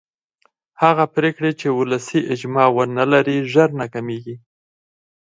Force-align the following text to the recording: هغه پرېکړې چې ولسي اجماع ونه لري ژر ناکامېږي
هغه 0.81 1.05
پرېکړې 1.15 1.51
چې 1.59 1.67
ولسي 1.79 2.19
اجماع 2.33 2.67
ونه 2.75 3.03
لري 3.13 3.37
ژر 3.51 3.69
ناکامېږي 3.81 4.35